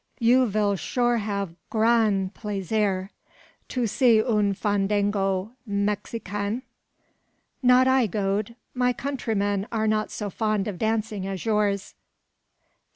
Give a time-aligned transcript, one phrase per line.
[0.17, 3.11] You vill sure have grand plaisir
[3.67, 6.63] to see un fandango Mexicain?"
[7.61, 8.55] "Not I, Gode.
[8.73, 11.93] My countrymen are not so fond of dancing as yours."